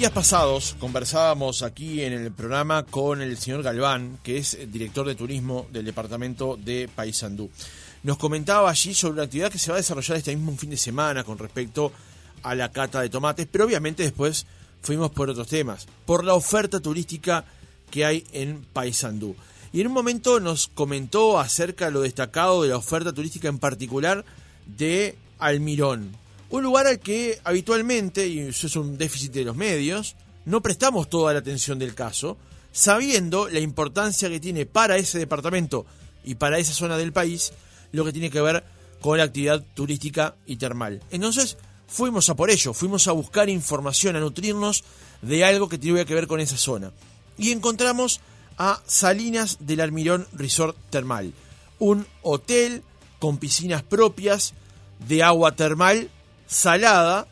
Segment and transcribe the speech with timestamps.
[0.00, 5.14] días pasados conversábamos aquí en el programa con el señor Galván, que es director de
[5.14, 7.50] turismo del departamento de Paysandú.
[8.02, 10.78] Nos comentaba allí sobre una actividad que se va a desarrollar este mismo fin de
[10.78, 11.92] semana con respecto
[12.42, 14.46] a la cata de tomates, pero obviamente después
[14.80, 17.44] fuimos por otros temas, por la oferta turística
[17.90, 19.36] que hay en Paysandú.
[19.70, 23.58] Y en un momento nos comentó acerca de lo destacado de la oferta turística en
[23.58, 24.24] particular
[24.64, 26.16] de Almirón,
[26.50, 31.08] un lugar al que habitualmente, y eso es un déficit de los medios, no prestamos
[31.08, 32.36] toda la atención del caso,
[32.72, 35.86] sabiendo la importancia que tiene para ese departamento
[36.24, 37.52] y para esa zona del país
[37.92, 38.64] lo que tiene que ver
[39.00, 41.02] con la actividad turística y termal.
[41.10, 44.84] Entonces fuimos a por ello, fuimos a buscar información, a nutrirnos
[45.22, 46.92] de algo que tiene que ver con esa zona.
[47.38, 48.20] Y encontramos
[48.58, 51.32] a Salinas del Almirón Resort Termal,
[51.78, 52.82] un hotel
[53.18, 54.52] con piscinas propias
[55.08, 56.10] de agua termal
[56.50, 57.28] salada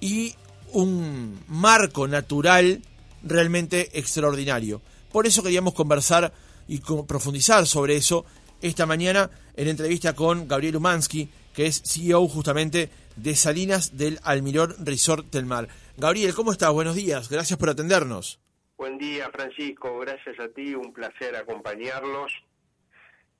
[0.00, 0.34] y
[0.72, 2.82] un marco natural
[3.22, 4.82] realmente extraordinario.
[5.10, 6.32] Por eso queríamos conversar
[6.68, 8.26] y profundizar sobre eso
[8.60, 14.74] esta mañana en entrevista con Gabriel Umansky, que es CEO justamente de Salinas del Almirón
[14.84, 15.68] Resort del Mar.
[15.96, 16.70] Gabriel, ¿cómo estás?
[16.70, 18.40] Buenos días, gracias por atendernos.
[18.76, 22.30] Buen día, Francisco, gracias a ti, un placer acompañarlos.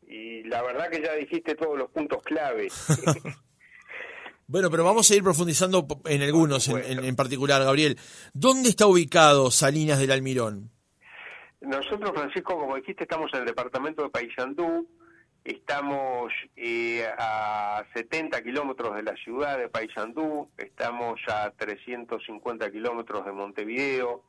[0.02, 2.68] Y la verdad que ya dijiste todos los puntos clave.
[4.50, 7.96] Bueno, pero vamos a ir profundizando en algunos en, particular, Gabriel.
[8.34, 10.72] ¿Dónde está ubicado Salinas del Almirón?
[11.60, 14.88] Nosotros, Francisco, como dijiste, estamos en el departamento de Paysandú,
[15.44, 23.30] estamos eh, a 70 kilómetros de la ciudad de Paysandú, estamos a 350 kilómetros de
[23.30, 24.24] Montevideo,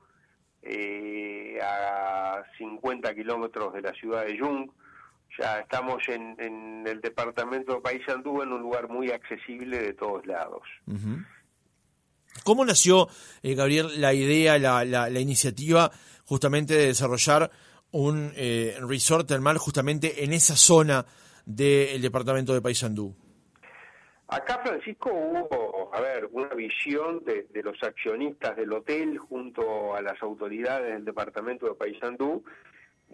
[0.61, 4.71] eh, a 50 kilómetros de la ciudad de Yung,
[5.37, 10.61] ya estamos en, el departamento de Paysandú en un lugar muy accesible de todos lados.
[12.43, 13.07] ¿Cómo nació,
[13.43, 15.91] eh, Gabriel, la idea, la, la, iniciativa
[16.25, 17.51] justamente de desarrollar
[17.91, 21.05] un eh, resort termal justamente en esa zona
[21.45, 23.15] del departamento de Paysandú?
[24.27, 30.01] Acá, Francisco, hubo, a ver, una visión de, de, los accionistas del hotel junto a
[30.01, 32.41] las autoridades del departamento de Paysandú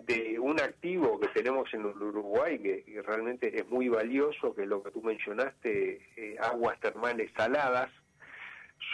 [0.06, 4.84] de un activo que tenemos en Uruguay que, realmente es muy valioso, que es lo
[4.84, 7.90] que tú mencionaste, eh, aguas termales saladas,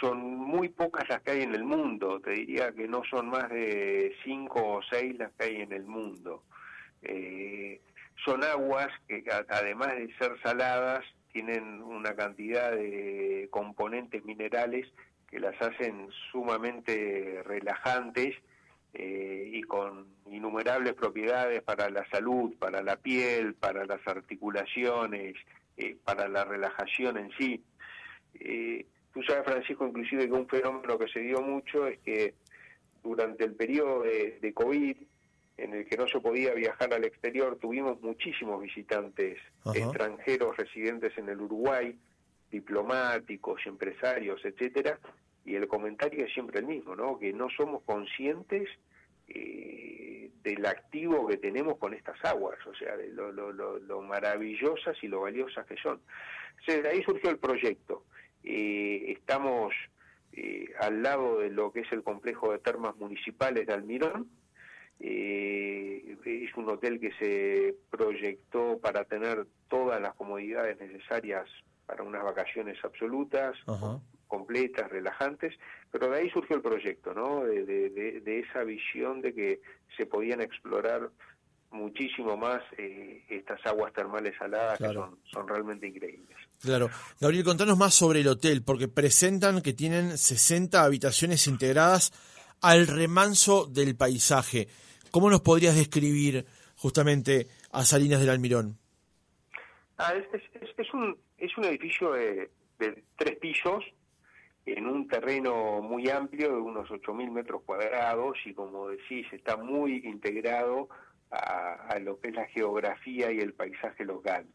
[0.00, 3.48] son muy pocas las que hay en el mundo, te diría que no son más
[3.50, 6.42] de cinco o seis las que hay en el mundo.
[7.02, 7.80] Eh,
[8.24, 14.86] son aguas que además de ser saladas, tienen una cantidad de componentes minerales
[15.28, 18.36] que las hacen sumamente relajantes
[18.96, 25.34] eh, y con innumerables propiedades para la salud, para la piel, para las articulaciones,
[25.76, 27.60] eh, para la relajación en sí.
[28.34, 32.34] Eh, tú sabes, Francisco, inclusive que un fenómeno que se dio mucho es que
[33.02, 34.96] durante el periodo de, COVID,
[35.56, 39.38] en el que no se podía viajar al exterior, tuvimos muchísimos visitantes
[39.74, 41.98] extranjeros residentes en el Uruguay,
[42.50, 45.00] diplomáticos, empresarios, etcétera,
[45.44, 47.18] y el comentario es siempre el mismo, ¿no?
[47.18, 48.68] Que no somos conscientes
[49.28, 55.22] eh, del activo que tenemos con estas aguas, o sea, de lo, maravillosas y lo
[55.22, 56.00] valiosas que son.
[56.66, 58.04] de ahí surgió el proyecto.
[58.42, 59.72] Eh, estamos
[60.32, 64.28] eh, al lado de lo que es el complejo de termas municipales de Almirón.
[65.00, 71.48] es un hotel que se proyectó para tener todas las comodidades necesarias
[71.86, 73.56] para unas vacaciones absolutas,
[74.26, 75.54] completas, relajantes,
[75.90, 77.44] pero de ahí surgió el proyecto, ¿no?
[77.44, 79.60] De, esa visión de que
[79.96, 81.10] se podían explorar
[81.70, 86.36] muchísimo más eh, estas aguas termales saladas que son, son realmente increíbles.
[86.60, 86.88] Claro.
[87.20, 92.12] Gabriel, contanos más sobre el hotel, porque presentan que tienen 60 habitaciones integradas
[92.60, 94.68] al remanso del paisaje.
[95.10, 96.46] ¿Cómo nos podrías describir
[96.76, 98.78] justamente a Salinas del Almirón?
[99.98, 100.42] Ah, es,
[100.76, 103.84] es, un, es un edificio de, de tres pisos,
[104.66, 110.02] en un terreno muy amplio de unos 8.000 metros cuadrados y como decís, está muy
[110.04, 110.88] integrado
[111.30, 114.46] a, lo que es la geografía y el paisaje local.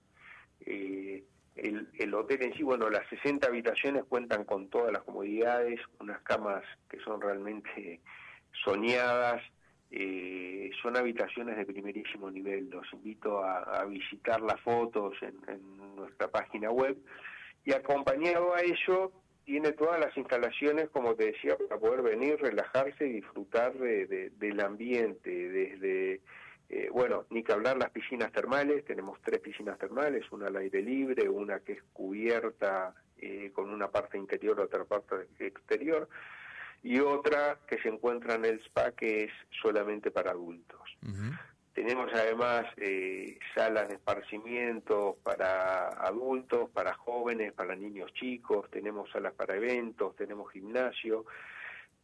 [0.62, 1.24] Eh,
[1.56, 6.64] el, hotel en sí, bueno, las 60 habitaciones cuentan con todas las comodidades, unas camas
[6.90, 8.00] que son realmente
[8.64, 9.44] soñadas,
[9.92, 12.70] eh, son habitaciones de primerísimo nivel.
[12.70, 16.98] Los invito a, visitar las fotos en, en nuestra página web
[17.66, 19.12] y acompañado a ello
[19.50, 24.60] tiene todas las instalaciones, como te decía, para poder venir, relajarse y disfrutar de, del
[24.60, 26.22] ambiente, desde,
[26.70, 30.84] eh, bueno, ni que hablar las piscinas termales, tenemos tres piscinas termales, una al aire
[30.84, 36.08] libre, una que es cubierta eh, con una parte interior, otra parte exterior,
[36.84, 39.32] y otra que se encuentra en el spa que es
[39.64, 40.80] solamente para adultos.
[41.90, 49.34] Tenemos además eh, salas de esparcimiento para adultos, para jóvenes, para niños chicos, tenemos salas
[49.34, 51.26] para eventos, tenemos gimnasio,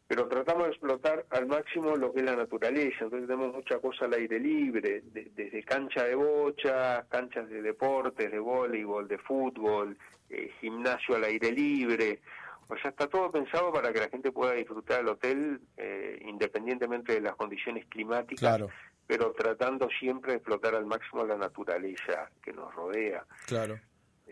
[0.07, 4.05] pero tratamos de explotar al máximo lo que es la naturaleza, entonces tenemos mucha cosa
[4.05, 9.95] al aire libre, desde cancha de bocha, canchas de deportes, de voleibol, de fútbol,
[10.31, 12.21] eh, gimnasio al aire libre,
[12.69, 17.13] o sea, está todo pensado para que la gente pueda disfrutar del hotel eh, independientemente
[17.13, 18.39] de las condiciones climáticas.
[18.39, 18.71] Claro
[19.07, 23.25] pero tratando siempre de explotar al máximo la naturaleza que nos rodea.
[23.45, 23.79] Claro.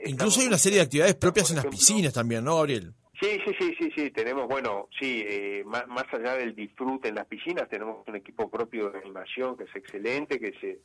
[0.06, 2.94] Incluso hay una serie de actividades propias en las piscinas también, ¿no, Gabriel?
[3.22, 7.16] Sí, sí, sí, sí, sí, tenemos, bueno, sí, eh, más, más, allá del disfrute en
[7.16, 10.80] las piscinas, tenemos un equipo propio de animación que es excelente, que se,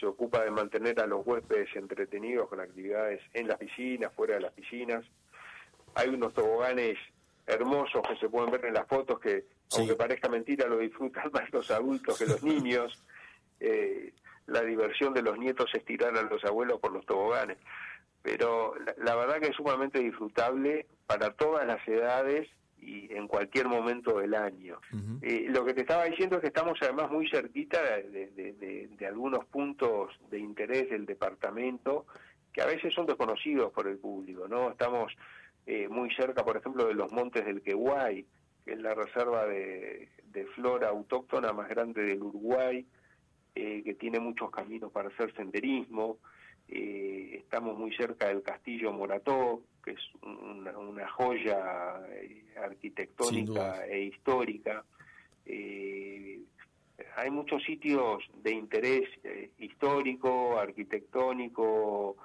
[0.00, 4.40] se ocupa de mantener a los huéspedes entretenidos con actividades en las piscinas, fuera de
[4.40, 5.04] las piscinas.
[5.94, 6.98] Hay unos toboganes
[7.46, 9.44] hermosos que se pueden ver en las fotos que,
[9.76, 13.04] aunque parezca mentira, lo disfrutan más los adultos que los niños
[13.60, 14.12] eh,
[14.46, 17.58] la diversión de los nietos es tirar a los abuelos por los toboganes.
[18.22, 22.48] Pero la, verdad que es sumamente disfrutable para todas las edades
[22.80, 24.78] y en cualquier momento del año.
[25.22, 28.30] Eh, lo que te estaba diciendo es que estamos además muy cerquita de,
[28.98, 32.06] de, algunos puntos de interés del departamento
[32.52, 34.70] que a veces son desconocidos por el público, ¿no?
[34.70, 35.12] Estamos
[35.66, 38.24] eh, muy cerca, por ejemplo, de los montes del Quehuay,
[38.64, 42.86] que es la reserva de, de flora autóctona más grande del Uruguay,
[43.54, 46.18] eh, que tiene muchos caminos para hacer senderismo.
[46.68, 54.84] Eh, estamos muy cerca del Castillo Morató, que es una, joya eh, arquitectónica e histórica.
[57.16, 59.08] hay muchos sitios de interés
[59.58, 62.16] histórico, arquitectónico,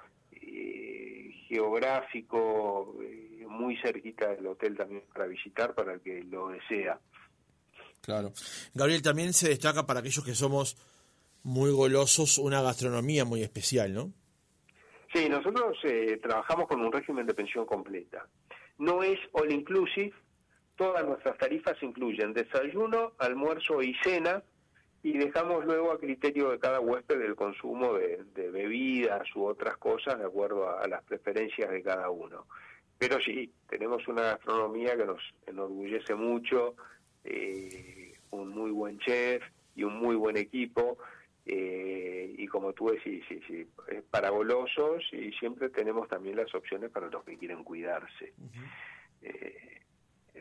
[1.48, 2.96] geográfico,
[3.48, 6.98] muy cerquita del hotel también para visitar para el que lo desea.
[8.00, 8.32] Claro.
[8.74, 10.76] Gabriel, también se destaca para aquellos que somos
[11.42, 14.12] muy golosos, una gastronomía muy especial, ¿no?
[15.12, 18.26] Sí, nosotros eh, trabajamos con un régimen de pensión completa.
[18.78, 20.12] No es all inclusive,
[20.76, 24.42] todas nuestras tarifas incluyen desayuno, almuerzo y cena,
[25.02, 30.18] y dejamos luego a criterio de cada huésped el consumo de, bebidas u otras cosas
[30.18, 32.46] de acuerdo a, las preferencias de cada uno.
[32.98, 36.74] Pero sí, tenemos una gastronomía que nos enorgullece mucho,
[37.24, 39.42] eh, un muy buen chef
[39.74, 40.98] y un muy buen equipo
[41.52, 46.54] eh, y como tú decís, sí, sí, es para golosos y siempre tenemos también las
[46.54, 48.34] opciones para los que quieren cuidarse.
[49.20, 49.80] Eh,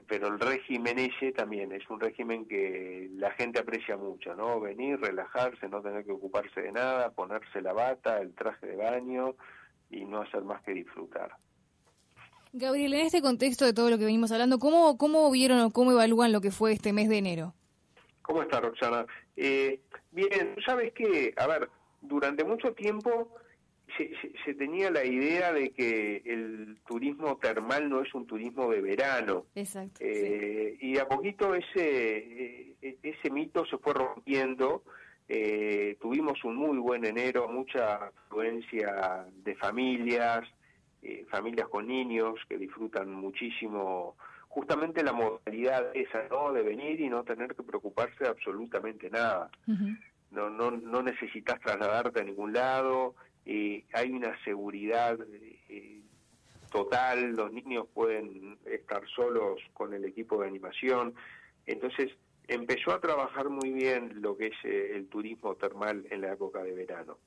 [0.07, 4.59] pero el régimen ese también es un régimen que la gente aprecia mucho, ¿no?
[4.59, 9.35] Venir, relajarse, no tener que ocuparse de nada, ponerse la bata, el traje de baño
[9.89, 11.31] y no hacer más que disfrutar.
[12.53, 15.91] Gabriel, en este contexto de todo lo que venimos hablando, ¿cómo, cómo vieron o cómo
[15.91, 17.55] evalúan lo que fue este mes de enero?
[18.29, 19.07] ¿Cómo está, Roxana?
[19.35, 19.79] Eh,
[20.11, 21.67] bien, sabes que, a ver,
[21.99, 23.35] durante mucho tiempo
[23.97, 29.47] se, tenía la idea de que el turismo termal no es un turismo de verano.
[29.55, 29.97] Exacto.
[30.01, 34.83] Eh, y a poquito ese, eh, ese mito se fue rompiendo.
[35.99, 40.47] tuvimos un muy buen enero, mucha afluencia de familias,
[41.31, 44.15] familias con niños que disfrutan muchísimo
[44.49, 46.51] justamente la modalidad esa, ¿no?
[46.51, 49.49] De venir y no tener que preocuparse de absolutamente nada.
[50.31, 53.15] No, no, no necesitas trasladarte a ningún lado,
[53.45, 55.17] eh, hay una seguridad
[55.69, 56.01] eh,
[56.71, 61.15] total, los niños pueden estar solos con el equipo de animación.
[61.65, 62.11] Entonces,
[62.47, 66.61] empezó a trabajar muy bien lo que es eh, el turismo termal en la época
[66.63, 67.17] de verano.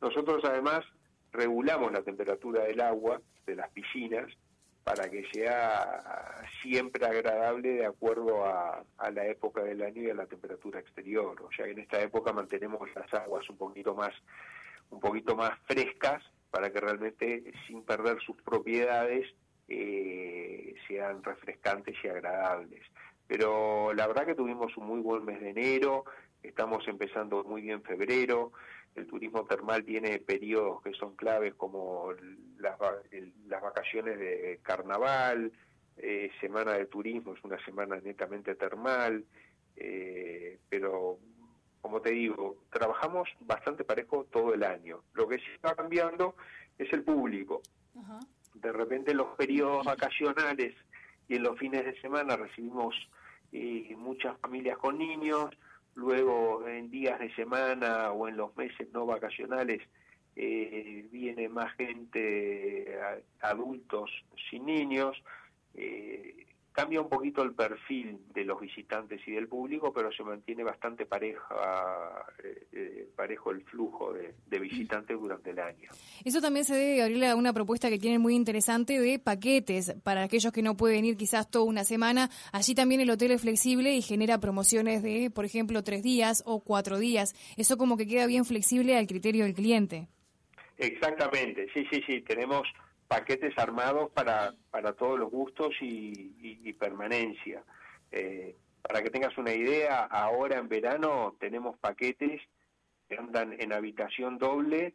[0.00, 0.84] Nosotros además
[1.32, 4.26] regulamos la temperatura del agua de las piscinas
[4.86, 10.26] para que sea siempre agradable de acuerdo a, la época del año y a la
[10.26, 11.42] temperatura exterior.
[11.42, 14.14] O sea, en esta época mantenemos las aguas un poquito más,
[14.90, 19.26] un poquito más frescas para que realmente sin perder sus propiedades
[19.66, 22.82] eh, sean refrescantes y agradables.
[23.26, 26.04] Pero la verdad que tuvimos un muy buen mes de enero,
[26.44, 28.52] estamos empezando muy bien febrero,
[28.96, 32.12] el turismo termal tiene periodos que son claves como
[32.58, 32.78] las,
[33.62, 35.52] vacaciones de carnaval,
[35.98, 39.24] eh, semana de turismo, es una semana netamente termal,
[39.76, 41.18] eh, pero
[41.80, 45.02] como te digo, trabajamos bastante parejo todo el año.
[45.14, 46.34] Lo que sí está cambiando
[46.78, 47.62] es el público.
[48.54, 50.74] De repente los periodos vacacionales
[51.28, 52.94] y en los fines de semana recibimos
[53.52, 55.50] eh, muchas familias con niños,
[55.96, 59.82] luego en días de semana o en los meses no vacacionales
[60.36, 62.98] eh, viene más gente,
[63.40, 64.10] adultos
[64.50, 65.16] sin niños,
[65.74, 66.46] eh,
[66.76, 71.06] cambia un poquito el perfil de los visitantes y del público, pero se mantiene bastante
[71.06, 75.90] pareja, eh, eh, parejo el flujo de, visitantes durante el año.
[76.24, 80.24] Eso también se debe, Gabriela, a una propuesta que tienen muy interesante de paquetes para
[80.24, 82.28] aquellos que no pueden ir quizás toda una semana.
[82.52, 86.60] Allí también el hotel es flexible y genera promociones de, por ejemplo, tres días o
[86.60, 87.34] cuatro días.
[87.56, 90.08] Eso como que queda bien flexible al criterio del cliente.
[90.76, 92.68] Exactamente, sí, sí, sí, tenemos
[93.08, 97.62] paquetes armados para, para todos los gustos y, permanencia.
[98.12, 102.40] Eh, para que tengas una idea, ahora en verano tenemos paquetes
[103.08, 104.94] que andan en habitación doble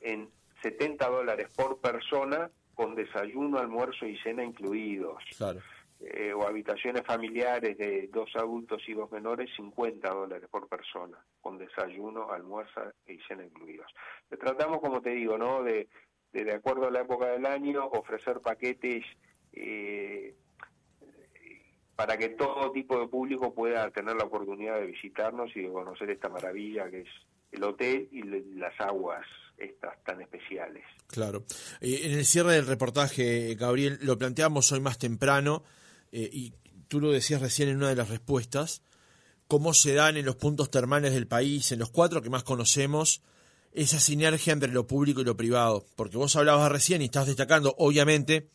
[0.00, 0.28] en
[0.62, 5.22] 70 dólares por persona con desayuno, almuerzo y cena incluidos.
[5.36, 5.60] Claro.
[6.00, 11.58] Eh, o habitaciones familiares de dos adultos y dos menores, 50 dólares por persona, con
[11.58, 13.92] desayuno, almuerzo y cena incluidos.
[14.30, 15.62] Le tratamos, como te digo, ¿no?
[15.62, 15.88] de
[16.32, 19.04] de, acuerdo a la época del año, ofrecer paquetes
[19.52, 20.34] eh,
[21.96, 26.10] para que todo tipo de público pueda tener la oportunidad de visitarnos y de conocer
[26.10, 27.08] esta maravilla que es
[27.52, 28.22] el hotel y
[28.58, 29.26] las aguas
[29.58, 30.84] estas tan especiales.
[31.08, 31.44] Claro.
[31.80, 35.62] Eh, en el cierre del reportaje, Gabriel, lo planteamos hoy más temprano
[36.12, 36.54] eh, y
[36.88, 38.82] tú lo decías recién en una de las respuestas,
[39.46, 43.22] cómo se dan en los puntos termales del país, en los cuatro que más conocemos,
[43.72, 45.86] esa sinergia entre lo público y lo privado.
[45.96, 48.50] Porque vos hablabas recién y estás destacando, obviamente,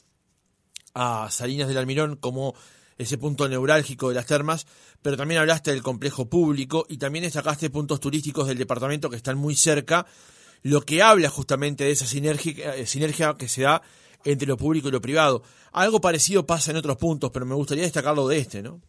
[0.93, 2.55] a Salinas del Almirón como
[2.98, 4.65] ese punto neurálgico de las termas,
[5.01, 9.38] pero también hablaste del complejo público y también destacaste puntos turísticos del departamento que están
[9.38, 10.05] muy cerca,
[10.63, 13.81] lo que habla justamente de esa sinergia, eh, sinergia que se da
[14.24, 15.43] entre lo público y lo privado.
[15.74, 18.81] Algo parecido pasa en otros puntos, pero me gustaría destacarlo de este, ¿no?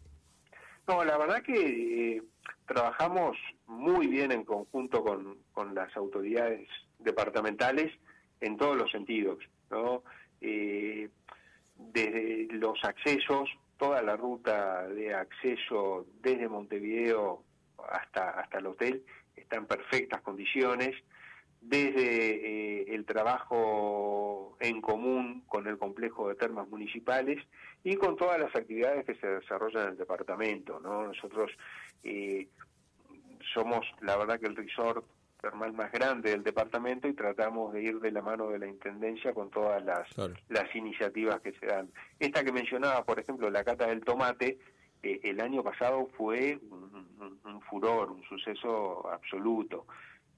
[0.87, 2.23] No, la verdad que eh,
[2.67, 7.93] trabajamos muy bien en conjunto con, las autoridades departamentales
[8.41, 9.39] en todos los sentidos,
[9.71, 10.05] ¿no?
[10.41, 11.09] Eh,
[11.77, 17.43] desde los accesos, toda la ruta de acceso desde Montevideo
[17.91, 20.95] hasta, hasta el hotel está en perfectas condiciones,
[21.61, 27.43] desde eh, el trabajo en común con el complejo de termas municipales
[27.87, 30.81] y con todas las actividades que se desarrollan en el departamento.
[30.81, 31.07] ¿no?
[31.07, 31.53] Nosotros
[32.03, 32.49] eh,
[33.55, 35.07] somos, la verdad, que el resort
[35.41, 39.33] termal más grande del departamento y tratamos de ir de la mano de la Intendencia
[39.33, 40.09] con todas las,
[40.49, 41.89] las iniciativas que se dan.
[42.19, 44.59] Esta que mencionaba, por ejemplo, la cata del tomate,
[45.05, 49.87] eh, el año pasado fue un, furor, un suceso absoluto.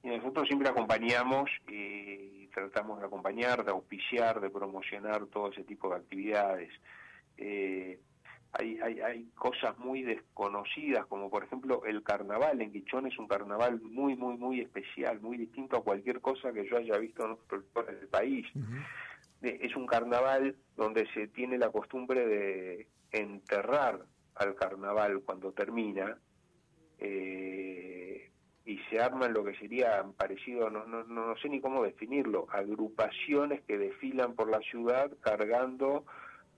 [0.02, 5.88] Y nosotros siempre acompañamos y tratamos de acompañar, de auspiciar, de promocionar todo ese tipo
[5.88, 6.70] de actividades.
[7.38, 8.00] Eh,
[8.52, 13.28] hay, hay, hay cosas muy desconocidas, como por ejemplo el carnaval en Quichón es un
[13.28, 17.32] carnaval muy, muy, muy especial, muy distinto a cualquier cosa que yo haya visto en
[17.32, 18.46] otros lugares del país.
[19.42, 24.00] Es un carnaval donde se tiene la costumbre de enterrar
[24.34, 26.18] al carnaval cuando termina
[26.98, 28.30] eh,
[28.64, 33.62] y se arman lo que sería parecido, no, no, no sé ni cómo definirlo, agrupaciones
[33.62, 36.04] que desfilan por la ciudad cargando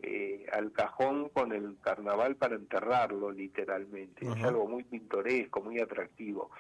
[0.02, 4.26] eh, al cajón con el carnaval para enterrarlo literalmente.
[4.26, 6.50] Es algo muy pintoresco, muy atractivo.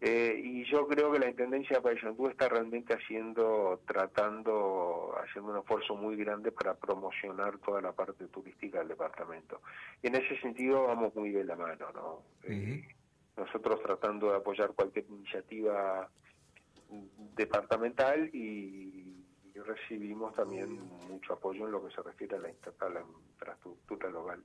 [0.00, 5.58] Eh, y yo creo que la Intendencia de Paysandú está realmente haciendo, tratando, haciendo un
[5.58, 9.62] esfuerzo muy grande para promocionar toda la parte turística del departamento.
[10.02, 12.22] Y en ese sentido vamos muy de la mano, ¿no?
[12.42, 12.86] Eh,
[13.38, 16.08] nosotros tratando de apoyar cualquier iniciativa
[17.34, 19.24] departamental y
[19.64, 24.42] recibimos también mucho apoyo en lo que se refiere a la, infraestructura local.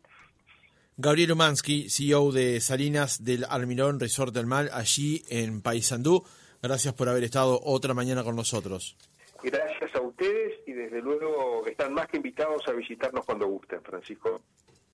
[0.97, 6.23] Gabriel Umansky, CEO de Salinas del Almirón Resort del Mal, allí en Paysandú.
[6.61, 8.97] Gracias por haber estado otra mañana con nosotros.
[9.43, 14.41] Gracias a ustedes y desde luego están más que invitados a visitarnos cuando gusten, Francisco.